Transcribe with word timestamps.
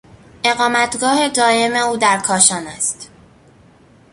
اقامتگاه 0.43 1.29
دایم 1.29 1.75
او 1.75 1.97
در 1.97 2.19
کاشان 2.19 2.67
است. 2.67 3.09